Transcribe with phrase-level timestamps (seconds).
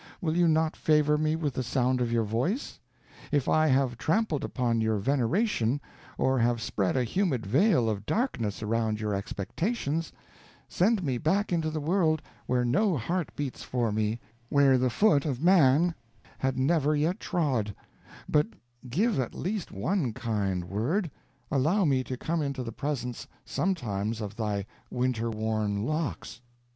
[0.19, 2.79] Will you not favor me with the sound of your voice?
[3.31, 5.79] If I have trampled upon your veneration,
[6.17, 10.11] or have spread a humid veil of darkness around your expectations,
[10.67, 14.19] send me back into the world, where no heart beats for me
[14.49, 15.93] where the foot of man
[16.39, 17.75] had never yet trod;
[18.27, 18.47] but
[18.89, 21.11] give me at least one kind word
[21.51, 26.41] allow me to come into the presence sometimes of thy winter worn locks."